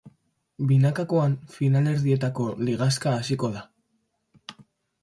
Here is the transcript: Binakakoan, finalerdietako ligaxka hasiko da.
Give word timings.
Binakakoan, 0.71 1.35
finalerdietako 1.57 2.47
ligaxka 2.71 3.17
hasiko 3.21 3.53
da. 3.59 3.65